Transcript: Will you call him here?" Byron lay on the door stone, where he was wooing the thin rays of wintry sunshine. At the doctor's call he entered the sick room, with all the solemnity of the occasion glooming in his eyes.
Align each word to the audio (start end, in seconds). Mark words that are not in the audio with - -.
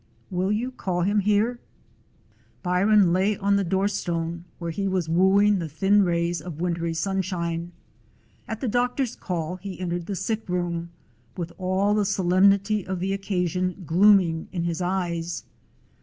Will 0.31 0.51
you 0.51 0.71
call 0.71 1.03
him 1.03 1.19
here?" 1.19 1.59
Byron 2.63 3.13
lay 3.13 3.37
on 3.37 3.55
the 3.55 3.63
door 3.63 3.87
stone, 3.87 4.45
where 4.57 4.71
he 4.71 4.87
was 4.87 5.07
wooing 5.07 5.59
the 5.59 5.69
thin 5.69 6.01
rays 6.03 6.41
of 6.41 6.59
wintry 6.59 6.95
sunshine. 6.95 7.71
At 8.47 8.61
the 8.61 8.67
doctor's 8.67 9.15
call 9.15 9.57
he 9.57 9.79
entered 9.79 10.07
the 10.07 10.15
sick 10.15 10.49
room, 10.49 10.89
with 11.37 11.51
all 11.59 11.93
the 11.93 12.05
solemnity 12.05 12.83
of 12.83 12.99
the 12.99 13.13
occasion 13.13 13.83
glooming 13.85 14.47
in 14.51 14.63
his 14.63 14.81
eyes. 14.81 15.43